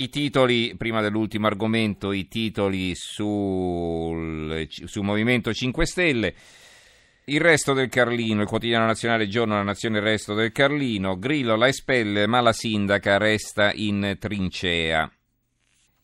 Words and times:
I 0.00 0.08
titoli, 0.08 0.76
prima 0.78 1.02
dell'ultimo 1.02 1.46
argomento, 1.46 2.12
i 2.12 2.26
titoli 2.26 2.92
sul, 2.94 4.66
sul 4.66 5.04
Movimento 5.04 5.52
5 5.52 5.84
Stelle. 5.84 6.34
Il 7.24 7.38
resto 7.42 7.74
del 7.74 7.90
Carlino, 7.90 8.40
il 8.40 8.48
quotidiano 8.48 8.86
nazionale 8.86 9.28
giorno 9.28 9.56
la 9.56 9.62
nazione 9.62 9.98
il 9.98 10.04
resto 10.04 10.32
del 10.32 10.52
Carlino, 10.52 11.18
Grillo 11.18 11.54
la 11.54 11.68
espelle 11.68 12.26
ma 12.26 12.40
la 12.40 12.54
sindaca 12.54 13.18
resta 13.18 13.72
in 13.74 14.16
trincea. 14.18 15.19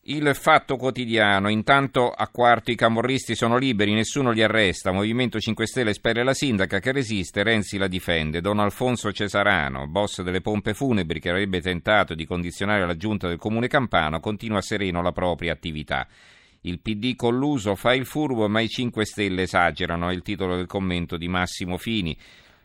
Il 0.09 0.37
fatto 0.37 0.77
quotidiano, 0.77 1.49
intanto 1.49 2.13
a 2.13 2.29
quarto 2.29 2.71
i 2.71 2.77
camorristi 2.77 3.35
sono 3.35 3.57
liberi, 3.59 3.93
nessuno 3.93 4.31
li 4.31 4.41
arresta, 4.41 4.93
Movimento 4.93 5.41
5 5.41 5.67
Stelle 5.67 5.91
espelle 5.91 6.23
la 6.23 6.33
sindaca 6.33 6.79
che 6.79 6.93
resiste, 6.93 7.43
Renzi 7.43 7.77
la 7.77 7.89
difende, 7.89 8.41
Don 8.41 8.61
Alfonso 8.61 9.11
Cesarano, 9.11 9.89
boss 9.89 10.23
delle 10.23 10.41
pompe 10.41 10.75
funebri 10.75 11.19
che 11.19 11.31
avrebbe 11.31 11.61
tentato 11.61 12.15
di 12.15 12.25
condizionare 12.25 12.87
la 12.87 12.97
giunta 12.97 13.27
del 13.27 13.39
comune 13.39 13.67
campano, 13.67 14.21
continua 14.21 14.61
sereno 14.61 15.03
la 15.03 15.11
propria 15.11 15.53
attività. 15.53 16.07
Il 16.61 16.79
PD 16.79 17.17
colluso 17.17 17.75
fa 17.75 17.93
il 17.93 18.07
furbo 18.07 18.49
ma 18.49 18.61
i 18.61 18.69
5 18.69 19.05
Stelle 19.05 19.43
esagerano, 19.43 20.09
è 20.09 20.13
il 20.13 20.23
titolo 20.23 20.55
del 20.55 20.67
commento 20.67 21.17
di 21.17 21.27
Massimo 21.27 21.79
Fini. 21.79 22.17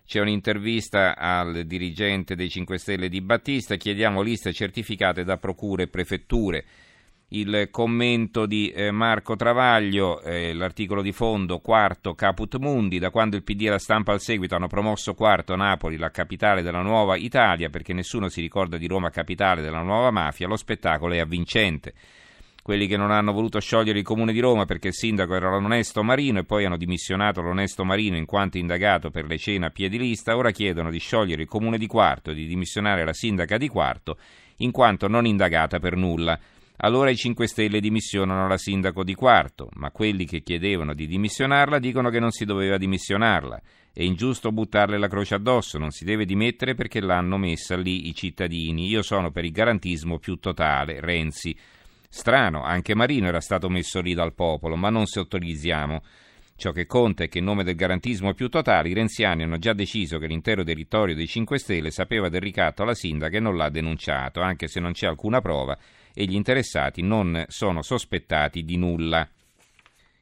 C'è 0.05 0.19
un'intervista 0.19 1.17
al 1.17 1.63
dirigente 1.65 2.35
dei 2.35 2.51
5 2.51 2.77
Stelle 2.77 3.09
di 3.09 3.21
Battista, 3.21 3.77
chiediamo 3.77 4.21
liste 4.21 4.53
certificate 4.53 5.23
da 5.23 5.37
procure 5.37 5.83
e 5.83 5.87
prefetture 5.87 6.65
il 7.33 7.69
commento 7.71 8.45
di 8.45 8.71
eh, 8.71 8.91
Marco 8.91 9.37
Travaglio, 9.37 10.21
eh, 10.21 10.53
l'articolo 10.53 11.01
di 11.01 11.13
fondo, 11.13 11.59
quarto 11.59 12.13
Caput 12.13 12.57
Mundi, 12.57 12.99
da 12.99 13.09
quando 13.09 13.37
il 13.37 13.43
PD 13.43 13.63
e 13.63 13.69
la 13.69 13.79
stampa 13.79 14.11
al 14.11 14.19
seguito 14.19 14.55
hanno 14.55 14.67
promosso 14.67 15.13
quarto 15.13 15.55
Napoli, 15.55 15.95
la 15.95 16.11
capitale 16.11 16.61
della 16.61 16.81
nuova 16.81 17.15
Italia, 17.15 17.69
perché 17.69 17.93
nessuno 17.93 18.27
si 18.27 18.41
ricorda 18.41 18.77
di 18.77 18.85
Roma 18.85 19.11
capitale 19.11 19.61
della 19.61 19.81
nuova 19.81 20.11
mafia, 20.11 20.47
lo 20.47 20.57
spettacolo 20.57 21.13
è 21.13 21.19
avvincente. 21.19 21.93
Quelli 22.61 22.85
che 22.85 22.97
non 22.97 23.11
hanno 23.11 23.31
voluto 23.31 23.59
sciogliere 23.61 23.99
il 23.99 24.05
comune 24.05 24.33
di 24.33 24.39
Roma 24.39 24.65
perché 24.65 24.89
il 24.89 24.93
sindaco 24.93 25.33
era 25.33 25.49
l'onesto 25.57 26.03
Marino 26.03 26.39
e 26.39 26.43
poi 26.43 26.65
hanno 26.65 26.77
dimissionato 26.77 27.41
l'onesto 27.41 27.85
Marino 27.85 28.17
in 28.17 28.25
quanto 28.25 28.57
indagato 28.57 29.09
per 29.09 29.25
le 29.25 29.37
cene 29.37 29.67
a 29.67 29.69
piedi 29.71 29.97
lista, 29.97 30.35
ora 30.35 30.51
chiedono 30.51 30.91
di 30.91 30.99
sciogliere 30.99 31.43
il 31.43 31.47
comune 31.47 31.77
di 31.77 31.87
Quarto 31.87 32.31
e 32.31 32.33
di 32.33 32.45
dimissionare 32.45 33.05
la 33.05 33.13
sindaca 33.13 33.57
di 33.57 33.69
Quarto 33.69 34.17
in 34.57 34.71
quanto 34.71 35.07
non 35.07 35.25
indagata 35.25 35.79
per 35.79 35.95
nulla. 35.95 36.37
Allora 36.83 37.11
i 37.11 37.15
5 37.15 37.45
Stelle 37.45 37.79
dimissionano 37.79 38.47
la 38.47 38.57
sindaco 38.57 39.03
di 39.03 39.13
Quarto, 39.13 39.69
ma 39.73 39.91
quelli 39.91 40.25
che 40.25 40.41
chiedevano 40.41 40.95
di 40.95 41.05
dimissionarla 41.05 41.77
dicono 41.77 42.09
che 42.09 42.19
non 42.19 42.31
si 42.31 42.43
doveva 42.43 42.77
dimissionarla. 42.77 43.61
È 43.93 44.01
ingiusto 44.01 44.51
buttarle 44.51 44.97
la 44.97 45.07
croce 45.07 45.35
addosso, 45.35 45.77
non 45.77 45.91
si 45.91 46.05
deve 46.05 46.25
dimettere 46.25 46.73
perché 46.73 46.99
l'hanno 46.99 47.37
messa 47.37 47.77
lì 47.77 48.07
i 48.07 48.15
cittadini. 48.15 48.87
Io 48.87 49.03
sono 49.03 49.29
per 49.29 49.45
il 49.45 49.51
garantismo 49.51 50.17
più 50.17 50.37
totale, 50.37 50.99
Renzi. 50.99 51.55
Strano, 52.09 52.63
anche 52.63 52.95
Marino 52.95 53.27
era 53.27 53.41
stato 53.41 53.69
messo 53.69 54.01
lì 54.01 54.15
dal 54.15 54.33
popolo, 54.33 54.75
ma 54.75 54.89
non 54.89 55.05
sottorizziamo. 55.05 56.01
Ciò 56.55 56.71
che 56.71 56.87
conta 56.87 57.23
è 57.23 57.27
che 57.27 57.39
in 57.39 57.45
nome 57.45 57.63
del 57.63 57.75
garantismo 57.75 58.33
più 58.33 58.49
totale 58.49 58.89
i 58.89 58.93
renziani 58.93 59.43
hanno 59.43 59.59
già 59.59 59.73
deciso 59.73 60.17
che 60.17 60.25
l'intero 60.25 60.63
territorio 60.63 61.13
dei 61.13 61.27
5 61.27 61.59
Stelle 61.59 61.91
sapeva 61.91 62.27
del 62.27 62.41
ricatto 62.41 62.81
alla 62.81 62.95
sindaca 62.95 63.37
e 63.37 63.39
non 63.39 63.55
l'ha 63.55 63.69
denunciato, 63.69 64.41
anche 64.41 64.67
se 64.67 64.79
non 64.79 64.93
c'è 64.93 65.05
alcuna 65.05 65.41
prova 65.41 65.77
e 66.13 66.25
gli 66.25 66.35
interessati 66.35 67.01
non 67.01 67.45
sono 67.47 67.81
sospettati 67.81 68.63
di 68.63 68.77
nulla. 68.77 69.27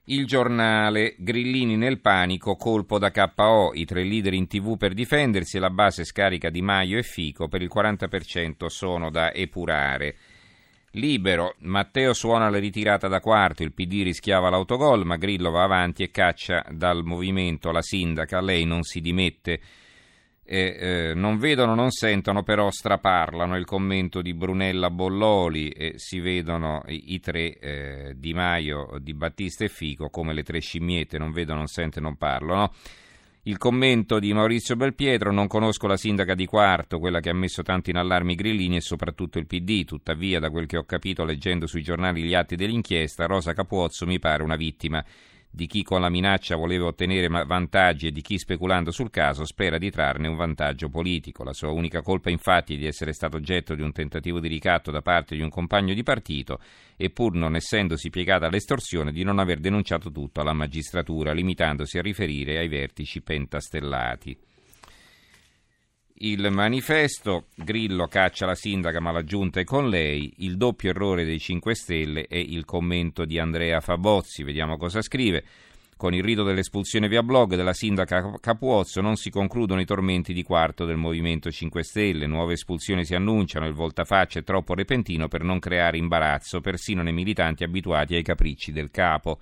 Il 0.05 0.25
giornale 0.25 1.13
Grillini 1.19 1.77
nel 1.77 1.99
panico, 1.99 2.55
colpo 2.55 2.97
da 2.97 3.11
KO, 3.11 3.71
i 3.73 3.85
tre 3.85 4.03
leader 4.03 4.33
in 4.33 4.47
tv 4.47 4.75
per 4.75 4.93
difendersi 4.93 5.57
e 5.57 5.59
la 5.59 5.69
base 5.69 6.03
scarica 6.03 6.49
di 6.49 6.63
Maio 6.63 6.97
e 6.97 7.03
Fico 7.03 7.47
per 7.47 7.61
il 7.61 7.69
40% 7.71 8.65
sono 8.65 9.11
da 9.11 9.31
epurare. 9.31 10.15
Libero, 10.93 11.53
Matteo 11.59 12.13
suona 12.13 12.49
la 12.49 12.57
ritirata 12.57 13.07
da 13.07 13.19
quarto, 13.19 13.61
il 13.61 13.73
PD 13.73 14.01
rischiava 14.01 14.49
l'autogol, 14.49 15.05
ma 15.05 15.17
Grillo 15.17 15.51
va 15.51 15.61
avanti 15.61 16.01
e 16.01 16.09
caccia 16.09 16.65
dal 16.71 17.03
movimento 17.03 17.69
la 17.69 17.83
sindaca, 17.83 18.41
lei 18.41 18.65
non 18.65 18.81
si 18.81 19.01
dimette 19.01 19.59
eh, 20.51 21.13
non 21.13 21.37
vedono, 21.37 21.75
non 21.75 21.91
sentono, 21.91 22.41
però 22.41 22.71
straparlano. 22.71 23.55
Il 23.55 23.65
commento 23.65 24.21
di 24.21 24.33
Brunella 24.33 24.89
Bolloli 24.89 25.69
e 25.69 25.93
si 25.97 26.19
vedono 26.19 26.81
i, 26.87 27.13
i 27.13 27.19
tre 27.19 27.57
eh, 27.59 28.13
Di 28.17 28.33
Maio, 28.33 28.97
Di 28.99 29.13
Battista 29.13 29.63
e 29.63 29.69
Fico 29.69 30.09
come 30.09 30.33
le 30.33 30.41
tre 30.41 30.59
scimmiette, 30.59 31.19
non 31.19 31.31
vedono, 31.31 31.59
non 31.59 31.67
sentono, 31.67 32.07
non 32.07 32.17
parlano. 32.17 32.71
Il 33.43 33.57
commento 33.57 34.19
di 34.19 34.33
Maurizio 34.33 34.75
Belpietro, 34.75 35.31
non 35.31 35.47
conosco 35.47 35.87
la 35.87 35.97
sindaca 35.97 36.35
di 36.35 36.45
Quarto, 36.45 36.99
quella 36.99 37.19
che 37.19 37.29
ha 37.29 37.33
messo 37.33 37.61
tanto 37.61 37.89
in 37.89 37.95
allarme 37.95 38.33
i 38.33 38.35
grillini 38.35 38.75
e 38.75 38.81
soprattutto 38.81 39.39
il 39.39 39.45
PD, 39.45 39.85
tuttavia 39.85 40.39
da 40.39 40.49
quel 40.49 40.65
che 40.65 40.77
ho 40.77 40.83
capito 40.83 41.23
leggendo 41.23 41.65
sui 41.65 41.81
giornali 41.81 42.23
gli 42.23 42.33
atti 42.33 42.55
dell'inchiesta, 42.55 43.27
Rosa 43.27 43.53
Capuozzo 43.53 44.05
mi 44.05 44.19
pare 44.19 44.43
una 44.43 44.55
vittima 44.55 45.03
di 45.51 45.65
chi 45.65 45.81
con 45.81 46.01
la 46.01 46.09
minaccia 46.09 46.55
voleva 46.55 46.85
ottenere 46.85 47.27
vantaggi 47.27 48.07
e 48.07 48.11
di 48.11 48.21
chi 48.21 48.37
speculando 48.37 48.91
sul 48.91 49.09
caso 49.09 49.45
spera 49.45 49.77
di 49.77 49.89
trarne 49.89 50.27
un 50.27 50.35
vantaggio 50.35 50.89
politico. 50.89 51.43
La 51.43 51.53
sua 51.53 51.71
unica 51.71 52.01
colpa 52.01 52.29
infatti 52.29 52.75
è 52.75 52.77
di 52.77 52.85
essere 52.85 53.13
stato 53.13 53.37
oggetto 53.37 53.73
di 53.73 53.81
un 53.81 53.91
tentativo 53.91 54.39
di 54.39 54.47
ricatto 54.47 54.91
da 54.91 55.01
parte 55.01 55.35
di 55.35 55.41
un 55.41 55.49
compagno 55.49 55.93
di 55.93 56.03
partito 56.03 56.59
e 56.95 57.09
pur 57.09 57.33
non 57.33 57.55
essendosi 57.55 58.09
piegata 58.09 58.45
all'estorsione 58.45 59.11
di 59.11 59.23
non 59.23 59.39
aver 59.39 59.59
denunciato 59.59 60.11
tutto 60.11 60.41
alla 60.41 60.53
magistratura, 60.53 61.33
limitandosi 61.33 61.97
a 61.97 62.01
riferire 62.01 62.57
ai 62.59 62.67
vertici 62.67 63.21
pentastellati. 63.21 64.37
Il 66.21 66.51
manifesto, 66.51 67.45
Grillo 67.55 68.07
caccia 68.07 68.45
la 68.45 68.53
sindaca 68.53 68.99
ma 68.99 69.11
la 69.11 69.23
giunta 69.23 69.61
è 69.61 69.63
con 69.63 69.87
lei, 69.87 70.33
il 70.39 70.57
doppio 70.57 70.89
errore 70.89 71.23
dei 71.23 71.39
5 71.39 71.73
Stelle 71.73 72.27
e 72.27 72.41
il 72.41 72.65
commento 72.65 73.23
di 73.23 73.39
Andrea 73.39 73.79
Fabozzi. 73.79 74.43
Vediamo 74.43 74.75
cosa 74.75 75.01
scrive. 75.01 75.45
Con 75.95 76.13
il 76.13 76.21
rito 76.21 76.43
dell'espulsione 76.43 77.07
via 77.07 77.23
blog 77.23 77.55
della 77.55 77.71
sindaca 77.71 78.33
Capuozzo 78.41 78.99
non 78.99 79.15
si 79.15 79.29
concludono 79.29 79.79
i 79.79 79.85
tormenti 79.85 80.33
di 80.33 80.43
quarto 80.43 80.83
del 80.83 80.97
Movimento 80.97 81.49
5 81.49 81.83
Stelle, 81.83 82.27
nuove 82.27 82.53
espulsioni 82.53 83.05
si 83.05 83.15
annunciano, 83.15 83.65
il 83.65 83.73
voltafaccia 83.73 84.39
è 84.39 84.43
troppo 84.43 84.73
repentino 84.73 85.29
per 85.29 85.43
non 85.43 85.59
creare 85.59 85.97
imbarazzo 85.97 86.59
persino 86.59 87.01
nei 87.01 87.13
militanti 87.13 87.63
abituati 87.63 88.15
ai 88.15 88.23
capricci 88.23 88.73
del 88.73 88.91
capo 88.91 89.39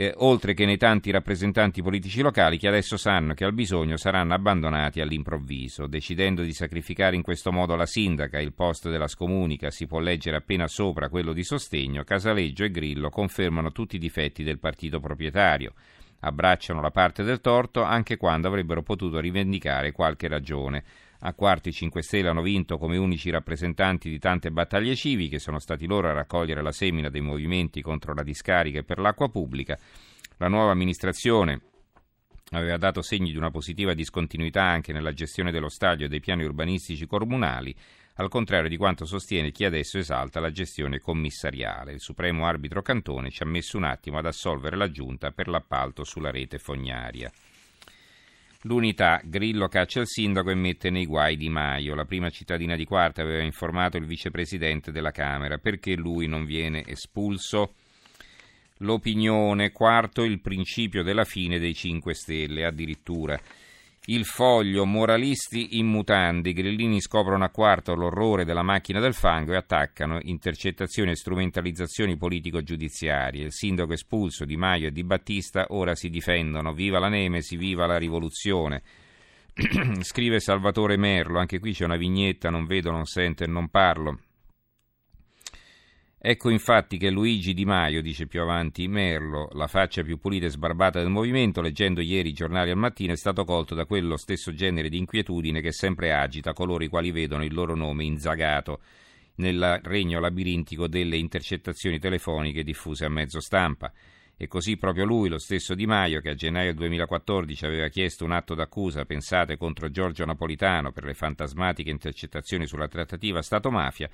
eh, 0.00 0.14
oltre 0.16 0.54
che 0.54 0.64
nei 0.64 0.78
tanti 0.78 1.10
rappresentanti 1.10 1.82
politici 1.82 2.22
locali 2.22 2.56
che 2.56 2.68
adesso 2.68 2.96
sanno 2.96 3.34
che 3.34 3.44
al 3.44 3.52
bisogno 3.52 3.98
saranno 3.98 4.32
abbandonati 4.32 5.02
all'improvviso. 5.02 5.86
Decidendo 5.86 6.40
di 6.40 6.54
sacrificare 6.54 7.16
in 7.16 7.22
questo 7.22 7.52
modo 7.52 7.76
la 7.76 7.84
sindaca, 7.84 8.40
il 8.40 8.54
post 8.54 8.88
della 8.88 9.08
scomunica 9.08 9.70
si 9.70 9.86
può 9.86 9.98
leggere 9.98 10.38
appena 10.38 10.66
sopra 10.68 11.10
quello 11.10 11.34
di 11.34 11.44
sostegno, 11.44 12.02
Casaleggio 12.02 12.64
e 12.64 12.70
Grillo 12.70 13.10
confermano 13.10 13.72
tutti 13.72 13.96
i 13.96 13.98
difetti 13.98 14.42
del 14.42 14.58
partito 14.58 15.00
proprietario. 15.00 15.74
Abbracciano 16.20 16.80
la 16.80 16.90
parte 16.90 17.22
del 17.22 17.42
torto 17.42 17.82
anche 17.82 18.16
quando 18.16 18.48
avrebbero 18.48 18.80
potuto 18.82 19.20
rivendicare 19.20 19.92
qualche 19.92 20.28
ragione. 20.28 20.82
A 21.22 21.34
quarti 21.34 21.68
i 21.68 21.72
5 21.72 22.02
Stelle 22.02 22.28
hanno 22.28 22.40
vinto 22.40 22.78
come 22.78 22.96
unici 22.96 23.28
rappresentanti 23.28 24.08
di 24.08 24.18
tante 24.18 24.50
battaglie 24.50 24.96
civiche, 24.96 25.38
sono 25.38 25.58
stati 25.58 25.86
loro 25.86 26.08
a 26.08 26.14
raccogliere 26.14 26.62
la 26.62 26.72
semina 26.72 27.10
dei 27.10 27.20
movimenti 27.20 27.82
contro 27.82 28.14
la 28.14 28.22
discarica 28.22 28.78
e 28.78 28.84
per 28.84 28.98
l'acqua 28.98 29.28
pubblica. 29.28 29.78
La 30.38 30.48
nuova 30.48 30.70
amministrazione 30.70 31.60
aveva 32.52 32.78
dato 32.78 33.02
segni 33.02 33.32
di 33.32 33.36
una 33.36 33.50
positiva 33.50 33.92
discontinuità 33.92 34.62
anche 34.62 34.94
nella 34.94 35.12
gestione 35.12 35.52
dello 35.52 35.68
stadio 35.68 36.06
e 36.06 36.08
dei 36.08 36.20
piani 36.20 36.42
urbanistici 36.42 37.06
comunali, 37.06 37.76
al 38.14 38.28
contrario 38.28 38.70
di 38.70 38.78
quanto 38.78 39.04
sostiene 39.04 39.52
chi 39.52 39.66
adesso 39.66 39.98
esalta 39.98 40.40
la 40.40 40.50
gestione 40.50 41.00
commissariale. 41.00 41.92
Il 41.92 42.00
Supremo 42.00 42.46
Arbitro 42.46 42.80
Cantone 42.80 43.30
ci 43.30 43.42
ha 43.42 43.46
messo 43.46 43.76
un 43.76 43.84
attimo 43.84 44.16
ad 44.16 44.24
assolvere 44.24 44.76
la 44.76 44.90
giunta 44.90 45.32
per 45.32 45.48
l'appalto 45.48 46.02
sulla 46.02 46.30
rete 46.30 46.58
fognaria. 46.58 47.30
L'unità, 48.64 49.22
Grillo 49.24 49.68
caccia 49.68 50.00
il 50.00 50.06
sindaco 50.06 50.50
e 50.50 50.54
mette 50.54 50.90
nei 50.90 51.06
guai 51.06 51.38
Di 51.38 51.48
Maio. 51.48 51.94
La 51.94 52.04
prima 52.04 52.28
cittadina 52.28 52.76
di 52.76 52.84
Quarta 52.84 53.22
aveva 53.22 53.42
informato 53.42 53.96
il 53.96 54.04
vicepresidente 54.04 54.92
della 54.92 55.12
Camera 55.12 55.56
perché 55.56 55.94
lui 55.94 56.26
non 56.26 56.44
viene 56.44 56.84
espulso. 56.86 57.72
L'opinione, 58.78 59.72
quarto, 59.72 60.24
il 60.24 60.40
principio 60.40 61.02
della 61.02 61.24
fine 61.24 61.58
dei 61.58 61.72
5 61.72 62.12
Stelle, 62.12 62.66
addirittura. 62.66 63.40
Il 64.06 64.24
foglio, 64.24 64.86
moralisti 64.86 65.78
in 65.78 65.86
mutandi, 65.86 66.54
grillini 66.54 67.02
scoprono 67.02 67.44
a 67.44 67.50
quarto 67.50 67.94
l'orrore 67.94 68.46
della 68.46 68.62
macchina 68.62 68.98
del 68.98 69.12
fango 69.12 69.52
e 69.52 69.56
attaccano 69.56 70.18
intercettazioni 70.22 71.10
e 71.10 71.16
strumentalizzazioni 71.16 72.16
politico-giudiziarie. 72.16 73.44
Il 73.44 73.52
sindaco 73.52 73.92
espulso 73.92 74.46
Di 74.46 74.56
Maio 74.56 74.88
e 74.88 74.90
Di 74.90 75.04
Battista 75.04 75.66
ora 75.68 75.94
si 75.94 76.08
difendono. 76.08 76.72
Viva 76.72 76.98
la 76.98 77.08
Nemesi, 77.08 77.56
viva 77.56 77.86
la 77.86 77.98
rivoluzione. 77.98 78.82
Scrive 80.00 80.40
Salvatore 80.40 80.96
Merlo, 80.96 81.38
anche 81.38 81.58
qui 81.58 81.72
c'è 81.72 81.84
una 81.84 81.96
vignetta, 81.96 82.48
non 82.48 82.64
vedo, 82.64 82.90
non 82.90 83.04
sento 83.04 83.44
e 83.44 83.48
non 83.48 83.68
parlo. 83.68 84.18
Ecco 86.22 86.50
infatti 86.50 86.98
che 86.98 87.08
Luigi 87.08 87.54
Di 87.54 87.64
Maio, 87.64 88.02
dice 88.02 88.26
più 88.26 88.42
avanti 88.42 88.86
Merlo, 88.88 89.48
la 89.52 89.66
faccia 89.66 90.02
più 90.02 90.18
pulita 90.18 90.44
e 90.44 90.50
sbarbata 90.50 90.98
del 90.98 91.08
movimento, 91.08 91.62
leggendo 91.62 92.02
ieri 92.02 92.28
i 92.28 92.34
giornali 92.34 92.68
al 92.68 92.76
mattino, 92.76 93.14
è 93.14 93.16
stato 93.16 93.42
colto 93.46 93.74
da 93.74 93.86
quello 93.86 94.18
stesso 94.18 94.52
genere 94.52 94.90
di 94.90 94.98
inquietudine 94.98 95.62
che 95.62 95.72
sempre 95.72 96.12
agita 96.12 96.52
coloro 96.52 96.84
i 96.84 96.88
quali 96.88 97.10
vedono 97.10 97.42
il 97.42 97.54
loro 97.54 97.74
nome 97.74 98.04
inzagato 98.04 98.80
nel 99.36 99.80
regno 99.82 100.20
labirintico 100.20 100.88
delle 100.88 101.16
intercettazioni 101.16 101.98
telefoniche 101.98 102.64
diffuse 102.64 103.06
a 103.06 103.08
mezzo 103.08 103.40
stampa. 103.40 103.90
E 104.36 104.46
così 104.46 104.76
proprio 104.76 105.06
lui, 105.06 105.30
lo 105.30 105.38
stesso 105.38 105.74
Di 105.74 105.86
Maio, 105.86 106.20
che 106.20 106.28
a 106.28 106.34
gennaio 106.34 106.74
2014 106.74 107.64
aveva 107.64 107.88
chiesto 107.88 108.26
un 108.26 108.32
atto 108.32 108.54
d'accusa, 108.54 109.06
pensate, 109.06 109.56
contro 109.56 109.90
Giorgio 109.90 110.26
Napolitano 110.26 110.92
per 110.92 111.04
le 111.04 111.14
fantasmatiche 111.14 111.88
intercettazioni 111.88 112.66
sulla 112.66 112.88
trattativa 112.88 113.40
Stato-mafia, 113.40 114.10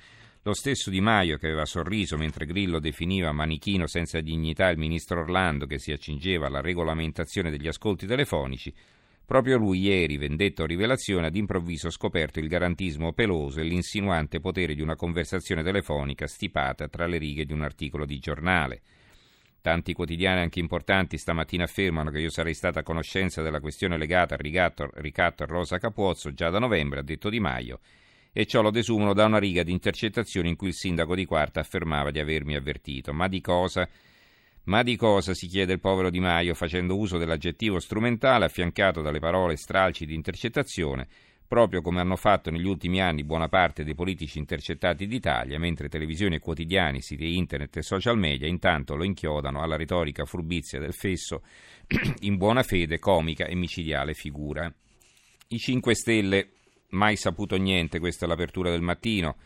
lo 0.46 0.54
stesso 0.54 0.90
Di 0.90 1.00
Maio 1.00 1.38
che 1.38 1.46
aveva 1.46 1.64
sorriso 1.64 2.16
mentre 2.16 2.46
Grillo 2.46 2.78
definiva 2.78 3.32
manichino 3.32 3.88
senza 3.88 4.20
dignità 4.20 4.68
il 4.68 4.78
ministro 4.78 5.22
Orlando 5.22 5.66
che 5.66 5.80
si 5.80 5.90
accingeva 5.90 6.46
alla 6.46 6.60
regolamentazione 6.60 7.50
degli 7.50 7.66
ascolti 7.66 8.06
telefonici, 8.06 8.72
proprio 9.24 9.58
lui 9.58 9.80
ieri, 9.80 10.16
vendetto 10.16 10.62
a 10.62 10.66
rivelazione, 10.66 11.26
ad 11.26 11.34
improvviso 11.34 11.90
scoperto 11.90 12.38
il 12.38 12.46
garantismo 12.46 13.12
peloso 13.12 13.58
e 13.58 13.64
l'insinuante 13.64 14.38
potere 14.38 14.76
di 14.76 14.82
una 14.82 14.94
conversazione 14.94 15.64
telefonica 15.64 16.28
stipata 16.28 16.86
tra 16.86 17.08
le 17.08 17.18
righe 17.18 17.44
di 17.44 17.52
un 17.52 17.62
articolo 17.62 18.04
di 18.04 18.20
giornale. 18.20 18.82
Tanti 19.60 19.94
quotidiani 19.94 20.42
anche 20.42 20.60
importanti 20.60 21.18
stamattina 21.18 21.64
affermano 21.64 22.10
che 22.10 22.20
io 22.20 22.30
sarei 22.30 22.54
stata 22.54 22.78
a 22.78 22.84
conoscenza 22.84 23.42
della 23.42 23.58
questione 23.58 23.98
legata 23.98 24.34
al 24.34 24.40
ricatto, 24.40 24.90
ricatto 24.94 25.42
a 25.42 25.46
Rosa 25.46 25.78
Capuozzo 25.78 26.32
già 26.32 26.50
da 26.50 26.60
novembre, 26.60 27.00
ha 27.00 27.02
detto 27.02 27.30
Di 27.30 27.40
Maio, 27.40 27.80
e 28.38 28.44
ciò 28.44 28.60
lo 28.60 28.70
desumono 28.70 29.14
da 29.14 29.24
una 29.24 29.38
riga 29.38 29.62
di 29.62 29.72
intercettazioni 29.72 30.50
in 30.50 30.56
cui 30.56 30.68
il 30.68 30.74
sindaco 30.74 31.14
di 31.14 31.24
Quarta 31.24 31.60
affermava 31.60 32.10
di 32.10 32.18
avermi 32.18 32.54
avvertito. 32.54 33.14
Ma 33.14 33.28
di 33.28 33.40
cosa? 33.40 33.88
Ma 34.64 34.82
di 34.82 34.94
cosa 34.94 35.32
si 35.32 35.46
chiede 35.46 35.72
il 35.72 35.80
povero 35.80 36.10
Di 36.10 36.20
Maio 36.20 36.52
facendo 36.52 36.98
uso 36.98 37.16
dell'aggettivo 37.16 37.80
strumentale 37.80 38.44
affiancato 38.44 39.00
dalle 39.00 39.20
parole 39.20 39.56
stralci 39.56 40.04
di 40.04 40.12
intercettazione 40.12 41.08
proprio 41.48 41.80
come 41.80 42.00
hanno 42.00 42.16
fatto 42.16 42.50
negli 42.50 42.66
ultimi 42.66 43.00
anni 43.00 43.24
buona 43.24 43.48
parte 43.48 43.84
dei 43.84 43.94
politici 43.94 44.38
intercettati 44.38 45.06
d'Italia, 45.06 45.58
mentre 45.58 45.88
televisioni 45.88 46.34
e 46.34 46.40
quotidiani, 46.40 47.00
siti 47.00 47.38
internet 47.38 47.78
e 47.78 47.82
social 47.82 48.18
media 48.18 48.48
intanto 48.48 48.96
lo 48.96 49.04
inchiodano 49.04 49.62
alla 49.62 49.76
retorica 49.76 50.26
furbizia 50.26 50.78
del 50.78 50.92
fesso 50.92 51.42
in 52.20 52.36
buona 52.36 52.62
fede, 52.62 52.98
comica 52.98 53.46
e 53.46 53.54
micidiale 53.54 54.12
figura. 54.12 54.70
I 55.48 55.58
5 55.58 55.94
Stelle, 55.94 56.48
mai 56.90 57.16
saputo 57.16 57.56
niente, 57.56 57.98
questa 57.98 58.24
è 58.24 58.28
l'apertura 58.28 58.70
del 58.70 58.82
mattino. 58.82 59.36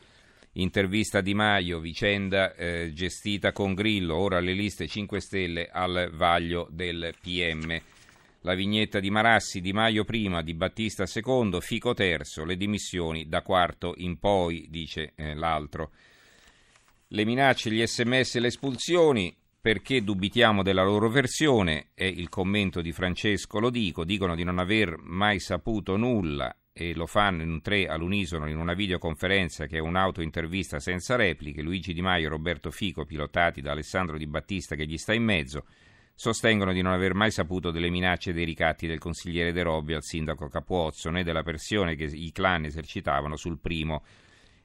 Intervista 0.54 1.20
Di 1.20 1.34
Maio, 1.34 1.78
vicenda 1.78 2.54
eh, 2.54 2.92
gestita 2.92 3.52
con 3.52 3.74
Grillo, 3.74 4.16
ora 4.16 4.40
le 4.40 4.52
liste 4.52 4.88
5 4.88 5.20
Stelle 5.20 5.68
al 5.70 6.10
vaglio 6.12 6.66
del 6.70 7.14
PM 7.20 7.80
la 8.42 8.54
vignetta 8.54 9.00
di 9.00 9.10
Marassi, 9.10 9.60
Di 9.60 9.72
Maio 9.72 10.04
prima, 10.04 10.42
Di 10.42 10.54
Battista 10.54 11.04
secondo, 11.06 11.60
Fico 11.60 11.92
terzo, 11.92 12.44
le 12.44 12.56
dimissioni 12.56 13.28
da 13.28 13.42
quarto 13.42 13.94
in 13.98 14.18
poi, 14.18 14.66
dice 14.70 15.12
eh, 15.16 15.34
l'altro. 15.34 15.90
Le 17.08 17.24
minacce, 17.24 17.70
gli 17.70 17.84
sms 17.84 18.36
e 18.36 18.40
le 18.40 18.46
espulsioni, 18.46 19.36
perché 19.60 20.02
dubitiamo 20.02 20.62
della 20.62 20.84
loro 20.84 21.10
versione, 21.10 21.88
è 21.92 22.04
il 22.04 22.28
commento 22.30 22.80
di 22.80 22.92
Francesco 22.92 23.58
Lo 23.58 23.68
Dico, 23.68 24.04
dicono 24.04 24.34
di 24.34 24.44
non 24.44 24.58
aver 24.58 24.96
mai 24.98 25.38
saputo 25.38 25.96
nulla 25.96 26.54
e 26.72 26.94
lo 26.94 27.06
fanno 27.06 27.42
in 27.42 27.60
tre 27.60 27.86
all'unisono 27.86 28.48
in 28.48 28.56
una 28.56 28.74
videoconferenza 28.74 29.66
che 29.66 29.78
è 29.78 29.80
un'autointervista 29.80 30.78
senza 30.78 31.16
repliche, 31.16 31.62
Luigi 31.62 31.92
Di 31.92 32.00
Maio 32.00 32.26
e 32.26 32.30
Roberto 32.30 32.70
Fico 32.70 33.04
pilotati 33.04 33.60
da 33.60 33.72
Alessandro 33.72 34.16
Di 34.16 34.26
Battista 34.26 34.76
che 34.76 34.86
gli 34.86 34.96
sta 34.96 35.12
in 35.12 35.24
mezzo 35.24 35.66
sostengono 36.14 36.72
di 36.72 36.82
non 36.82 36.92
aver 36.92 37.14
mai 37.14 37.30
saputo 37.30 37.70
delle 37.70 37.88
minacce 37.88 38.30
e 38.30 38.32
dei 38.34 38.44
ricatti 38.44 38.86
del 38.86 38.98
consigliere 38.98 39.52
De 39.52 39.62
Robbi 39.62 39.94
al 39.94 40.02
sindaco 40.02 40.48
Capuozzo 40.48 41.10
né 41.10 41.24
della 41.24 41.42
pressione 41.42 41.96
che 41.96 42.04
i 42.04 42.30
clan 42.30 42.66
esercitavano 42.66 43.36
sul 43.36 43.58
primo. 43.58 44.04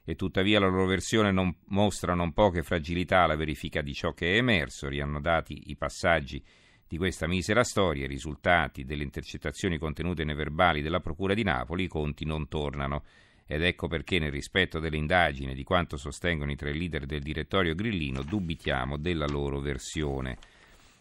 E 0.04 0.14
tuttavia 0.16 0.60
la 0.60 0.68
loro 0.68 0.84
versione 0.84 1.32
non 1.32 1.52
mostra 1.68 2.14
non 2.14 2.32
poche 2.34 2.62
fragilità 2.62 3.22
alla 3.22 3.36
verifica 3.36 3.80
di 3.80 3.94
ciò 3.94 4.12
che 4.12 4.34
è 4.34 4.36
emerso, 4.36 4.88
riannodati 4.88 5.70
i 5.70 5.76
passaggi 5.76 6.44
di 6.88 6.96
questa 6.96 7.26
misera 7.26 7.64
storia, 7.64 8.04
i 8.04 8.08
risultati 8.08 8.84
delle 8.84 9.02
intercettazioni 9.02 9.78
contenute 9.78 10.24
nei 10.24 10.36
verbali 10.36 10.82
della 10.82 11.00
Procura 11.00 11.34
di 11.34 11.42
Napoli, 11.42 11.84
i 11.84 11.88
conti 11.88 12.24
non 12.24 12.48
tornano. 12.48 13.02
Ed 13.44 13.62
ecco 13.62 13.88
perché, 13.88 14.18
nel 14.18 14.30
rispetto 14.30 14.78
delle 14.78 14.96
indagini 14.96 15.52
e 15.52 15.54
di 15.54 15.64
quanto 15.64 15.96
sostengono 15.96 16.50
i 16.50 16.56
tre 16.56 16.72
leader 16.72 17.06
del 17.06 17.22
direttorio 17.22 17.74
grillino, 17.74 18.22
dubitiamo 18.22 18.96
della 18.96 19.26
loro 19.26 19.60
versione. 19.60 20.36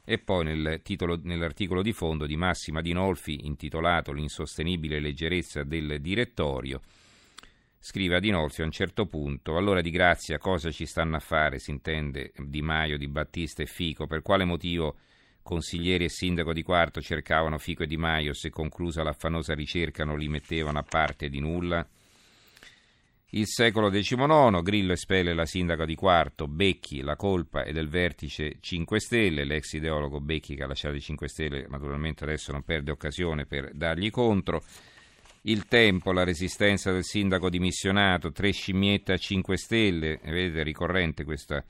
E 0.03 0.19
poi 0.19 0.43
nel 0.43 0.81
titolo, 0.83 1.19
nell'articolo 1.23 1.81
di 1.81 1.91
fondo 1.91 2.27
di 2.27 2.35
Massima 2.35 2.81
Dinolfi, 2.81 3.45
intitolato 3.45 4.11
L'insostenibile 4.11 4.99
leggerezza 4.99 5.63
del 5.63 5.99
direttorio, 5.99 6.81
scrive 7.79 8.15
Adinolfi 8.15 8.61
a 8.61 8.65
un 8.65 8.71
certo 8.71 9.07
punto, 9.07 9.57
allora 9.57 9.81
di 9.81 9.89
grazia 9.89 10.37
cosa 10.37 10.69
ci 10.69 10.85
stanno 10.85 11.15
a 11.15 11.19
fare, 11.19 11.57
si 11.57 11.71
intende 11.71 12.31
Di 12.37 12.61
Maio, 12.61 12.97
Di 12.97 13.07
Battista 13.07 13.63
e 13.63 13.67
Fico, 13.67 14.05
per 14.05 14.21
quale 14.21 14.45
motivo 14.45 14.97
consiglieri 15.45 16.05
e 16.05 16.09
sindaco 16.09 16.53
di 16.53 16.63
quarto 16.63 17.01
cercavano 17.01 17.59
Fico 17.59 17.83
e 17.83 17.87
Di 17.87 17.97
Maio 17.97 18.33
se 18.33 18.49
conclusa 18.49 19.03
l'affanosa 19.03 19.53
ricerca 19.53 20.03
non 20.03 20.17
li 20.17 20.27
mettevano 20.27 20.79
a 20.79 20.83
parte 20.83 21.29
di 21.29 21.39
nulla? 21.39 21.87
Il 23.29 23.45
secolo 23.45 23.91
XIX, 23.91 24.63
Grillo 24.63 24.93
espelle 24.93 25.35
la 25.35 25.45
sindaca 25.45 25.85
di 25.85 25.93
Quarto, 25.93 26.47
Becchi, 26.47 27.01
la 27.01 27.15
colpa 27.15 27.63
è 27.63 27.71
del 27.71 27.89
vertice 27.89 28.57
5 28.59 28.99
Stelle, 28.99 29.43
l'ex 29.43 29.73
ideologo 29.73 30.19
Becchi 30.19 30.55
che 30.55 30.63
ha 30.63 30.67
lasciato 30.67 30.95
i 30.95 31.01
5 31.01 31.27
Stelle 31.27 31.67
naturalmente 31.69 32.23
adesso 32.23 32.51
non 32.51 32.63
perde 32.63 32.89
occasione 32.89 33.45
per 33.45 33.71
dargli 33.73 34.09
contro. 34.09 34.63
Il 35.41 35.67
tempo, 35.67 36.11
la 36.11 36.23
resistenza 36.23 36.91
del 36.91 37.03
sindaco 37.03 37.51
dimissionato, 37.51 38.31
tre 38.31 38.51
scimmiette 38.51 39.13
a 39.13 39.17
5 39.17 39.57
Stelle, 39.57 40.19
vedete 40.23 40.63
ricorrente 40.63 41.23
questa 41.23 41.63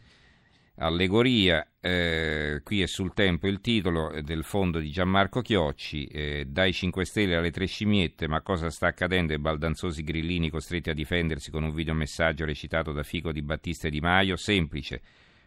allegoria, 0.77 1.65
eh, 1.79 2.61
qui 2.63 2.81
è 2.81 2.85
sul 2.85 3.13
tempo 3.13 3.47
il 3.47 3.61
titolo 3.61 4.19
del 4.21 4.43
fondo 4.43 4.79
di 4.79 4.91
Gianmarco 4.91 5.41
Chiocci, 5.41 6.05
eh, 6.05 6.45
dai 6.47 6.73
5 6.73 7.05
Stelle 7.05 7.35
alle 7.35 7.51
tre 7.51 7.65
scimmiette, 7.65 8.27
ma 8.27 8.41
cosa 8.41 8.69
sta 8.69 8.87
accadendo 8.87 9.31
ai 9.31 9.39
baldanzosi 9.39 10.03
grillini 10.03 10.49
costretti 10.49 10.89
a 10.89 10.93
difendersi 10.93 11.49
con 11.49 11.63
un 11.63 11.73
videomessaggio 11.73 12.43
recitato 12.43 12.91
da 12.91 13.03
Fico 13.03 13.31
di 13.31 13.41
Battista 13.41 13.87
e 13.87 13.91
Di 13.91 14.01
Maio? 14.01 14.35
Semplice, 14.35 15.01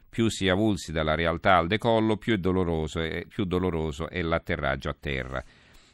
più 0.08 0.28
si 0.30 0.48
avulsi 0.48 0.92
dalla 0.92 1.14
realtà 1.14 1.56
al 1.56 1.66
decollo, 1.66 2.16
più, 2.16 2.34
è 2.34 2.38
doloroso, 2.38 3.00
eh, 3.00 3.26
più 3.28 3.44
doloroso 3.44 4.08
è 4.08 4.22
l'atterraggio 4.22 4.88
a 4.88 4.96
terra. 4.98 5.44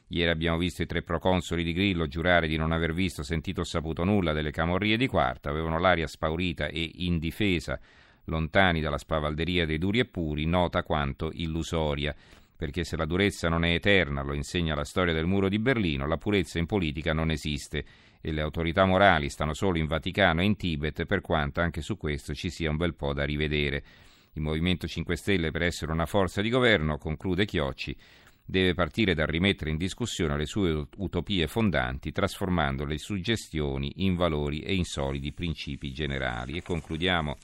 Ieri 0.08 0.30
abbiamo 0.30 0.58
visto 0.58 0.82
i 0.82 0.86
tre 0.86 1.02
proconsoli 1.02 1.64
di 1.64 1.72
Grillo 1.72 2.06
giurare 2.06 2.46
di 2.46 2.56
non 2.56 2.70
aver 2.70 2.92
visto, 2.92 3.24
sentito 3.24 3.62
o 3.62 3.64
saputo 3.64 4.04
nulla 4.04 4.32
delle 4.32 4.52
camorrie 4.52 4.96
di 4.96 5.08
Quarta, 5.08 5.50
avevano 5.50 5.80
l'aria 5.80 6.06
spaurita 6.06 6.68
e 6.68 6.88
indifesa 6.96 7.80
lontani 8.24 8.80
dalla 8.80 8.98
spavalderia 8.98 9.66
dei 9.66 9.78
duri 9.78 9.98
e 9.98 10.04
puri, 10.06 10.46
nota 10.46 10.82
quanto 10.82 11.30
illusoria. 11.32 12.14
Perché 12.56 12.84
se 12.84 12.96
la 12.96 13.04
durezza 13.04 13.48
non 13.48 13.64
è 13.64 13.74
eterna, 13.74 14.22
lo 14.22 14.32
insegna 14.32 14.74
la 14.74 14.84
storia 14.84 15.12
del 15.12 15.26
muro 15.26 15.48
di 15.48 15.58
Berlino, 15.58 16.06
la 16.06 16.16
purezza 16.16 16.58
in 16.58 16.66
politica 16.66 17.12
non 17.12 17.30
esiste 17.30 17.84
e 18.20 18.32
le 18.32 18.40
autorità 18.40 18.86
morali 18.86 19.28
stanno 19.28 19.52
solo 19.52 19.76
in 19.76 19.86
Vaticano 19.86 20.40
e 20.40 20.44
in 20.44 20.56
Tibet, 20.56 21.04
per 21.04 21.20
quanto 21.20 21.60
anche 21.60 21.82
su 21.82 21.98
questo 21.98 22.32
ci 22.32 22.48
sia 22.48 22.70
un 22.70 22.76
bel 22.76 22.94
po' 22.94 23.12
da 23.12 23.24
rivedere. 23.24 23.84
Il 24.32 24.42
Movimento 24.42 24.86
5 24.86 25.14
Stelle, 25.14 25.50
per 25.50 25.62
essere 25.62 25.92
una 25.92 26.06
forza 26.06 26.40
di 26.40 26.48
governo, 26.48 26.96
conclude 26.96 27.44
Chiocci, 27.44 27.94
deve 28.42 28.74
partire 28.74 29.14
dal 29.14 29.26
rimettere 29.26 29.70
in 29.70 29.76
discussione 29.76 30.36
le 30.36 30.46
sue 30.46 30.86
utopie 30.96 31.46
fondanti, 31.46 32.12
trasformando 32.12 32.84
le 32.84 32.98
suggestioni 32.98 33.92
in 33.96 34.16
valori 34.16 34.60
e 34.60 34.74
in 34.74 34.84
solidi 34.84 35.32
principi 35.32 35.92
generali. 35.92 36.56
E 36.56 36.62
concludiamo 36.62 37.36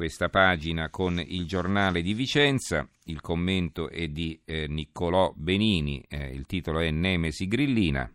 questa 0.00 0.30
pagina 0.30 0.88
con 0.88 1.22
il 1.22 1.44
giornale 1.44 2.00
di 2.00 2.14
Vicenza, 2.14 2.88
il 3.04 3.20
commento 3.20 3.90
è 3.90 4.08
di 4.08 4.40
eh, 4.46 4.66
Niccolò 4.66 5.34
Benini, 5.36 6.02
eh, 6.08 6.30
il 6.30 6.46
titolo 6.46 6.78
è 6.78 6.90
Nemesi 6.90 7.46
Grillina. 7.46 8.10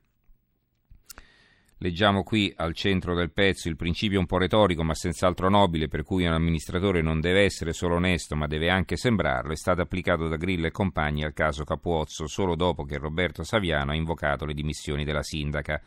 Leggiamo 1.78 2.24
qui 2.24 2.52
al 2.56 2.74
centro 2.74 3.14
del 3.14 3.32
pezzo 3.32 3.70
il 3.70 3.76
principio 3.76 4.18
un 4.18 4.26
po' 4.26 4.40
retorico 4.40 4.82
ma 4.82 4.96
senz'altro 4.96 5.48
nobile 5.48 5.88
per 5.88 6.02
cui 6.02 6.26
un 6.26 6.34
amministratore 6.34 7.04
non 7.04 7.20
deve 7.20 7.44
essere 7.44 7.72
solo 7.72 7.98
onesto 7.98 8.36
ma 8.36 8.48
deve 8.48 8.72
anche 8.72 8.98
sembrarlo 8.98 9.52
è 9.52 9.56
stato 9.56 9.82
applicato 9.82 10.28
da 10.28 10.38
Grillo 10.38 10.66
e 10.66 10.72
compagni 10.72 11.24
al 11.24 11.34
caso 11.34 11.66
Capuozzo 11.66 12.26
solo 12.26 12.56
dopo 12.56 12.84
che 12.84 12.98
Roberto 12.98 13.44
Saviano 13.44 13.92
ha 13.92 13.96
invocato 13.96 14.46
le 14.46 14.56
dimissioni 14.56 15.04
della 15.04 15.22
sindaca. 15.22 15.80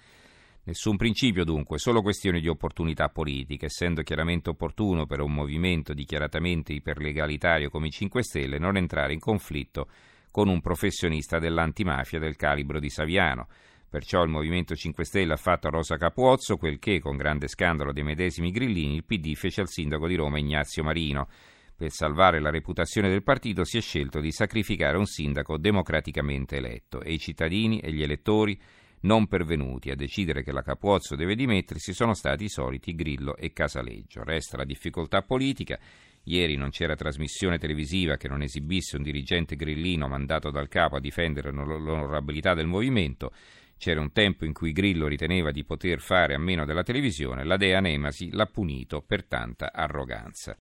Nessun 0.69 0.99
principio 0.99 1.45
dunque, 1.45 1.79
solo 1.79 2.03
questioni 2.03 2.43
di 2.43 2.49
opportunità 2.49 3.09
politica, 3.09 3.65
essendo 3.65 4.03
chiaramente 4.03 4.51
opportuno 4.51 5.07
per 5.07 5.23
un 5.23 5.33
movimento 5.33 5.95
dichiaratamente 5.95 6.75
iperlegalitario 6.75 7.71
come 7.71 7.87
i 7.87 7.91
5 7.91 8.23
Stelle 8.23 8.59
non 8.59 8.77
entrare 8.77 9.15
in 9.15 9.19
conflitto 9.19 9.89
con 10.31 10.47
un 10.47 10.61
professionista 10.61 11.39
dell'antimafia 11.39 12.19
del 12.19 12.37
calibro 12.37 12.81
di 12.81 12.91
Saviano. 12.91 13.49
Perciò 13.89 14.23
il 14.23 14.29
Movimento 14.29 14.75
5 14.75 15.07
Stelle 15.07 15.33
ha 15.33 15.39
fatto 15.39 15.69
a 15.69 15.71
Rosa 15.71 15.97
Capuozzo 15.97 16.59
quel 16.59 16.79
che, 16.79 17.01
con 17.01 17.17
grande 17.17 17.49
scandalo 17.49 17.91
dei 17.91 18.05
medesimi 18.05 18.51
grillini, 18.51 18.97
il 18.97 19.07
PD 19.07 19.33
fece 19.37 19.63
al 19.63 19.69
sindaco 19.69 20.07
di 20.07 20.17
Roma 20.17 20.39
Ignazio 20.39 20.85
Marino. 20.85 21.29
Per 21.75 21.91
salvare 21.91 22.41
la 22.41 22.51
reputazione 22.51 23.09
del 23.09 23.23
partito 23.23 23.65
si 23.65 23.79
è 23.79 23.81
scelto 23.81 24.21
di 24.21 24.33
sacrificare 24.33 24.99
un 24.99 25.07
sindaco 25.07 25.57
democraticamente 25.57 26.57
eletto 26.57 27.01
e 27.01 27.15
i 27.15 27.19
cittadini 27.19 27.81
e 27.81 27.91
gli 27.91 28.03
elettori 28.03 28.61
non 29.03 29.27
pervenuti. 29.27 29.91
A 29.91 29.97
decidere 29.97 30.43
che 30.43 30.53
la 30.53 30.63
Capuozzo 30.63 31.17
deve 31.17 31.35
dimettersi 31.35 31.93
sono 31.93 32.15
stati 32.15 32.45
i 32.45 32.49
soliti 32.49 32.95
Grillo 32.95 33.37
e 33.37 33.53
Casaleggio. 33.53 34.25
Resta 34.25 34.57
la 34.57 34.65
difficoltà 34.65 35.23
politica. 35.23 35.79
Ieri 36.25 36.57
non 36.57 36.71
c'era 36.71 36.95
trasmissione 36.95 37.59
televisiva 37.59 38.17
che 38.17 38.29
non 38.29 38.43
esibisse 38.43 38.97
un 38.97 39.03
dirigente 39.03 39.57
grillino 39.57 40.09
mandato 40.09 40.51
dal 40.51 40.69
capo 40.69 40.97
a 40.97 41.01
difendere 41.01 41.51
l'onorabilità 41.51 42.55
del 42.55 42.67
movimento. 42.67 43.33
C'era 43.79 44.01
un 44.01 44.13
tempo 44.13 44.45
in 44.45 44.53
cui 44.53 44.73
Grillo 44.73 45.07
riteneva 45.07 45.53
di 45.53 45.65
poter 45.65 46.01
fare 46.01 46.35
a 46.35 46.39
meno 46.39 46.65
della 46.65 46.83
televisione, 46.83 47.45
la 47.45 47.57
dea 47.57 47.79
Nemasi 47.79 48.31
l'ha 48.33 48.47
punito 48.47 49.03
per 49.03 49.25
tanta 49.25 49.73
arroganza. 49.73 50.57